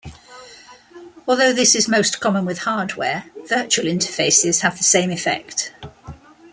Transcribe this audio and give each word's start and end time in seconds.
Although 1.27 1.53
this 1.53 1.75
is 1.75 1.87
most 1.87 2.19
common 2.19 2.43
with 2.43 2.57
hardware, 2.57 3.25
virtual 3.47 3.85
interfaces 3.85 4.61
have 4.61 4.79
the 4.79 4.83
same 4.83 5.11
effect. 5.11 5.73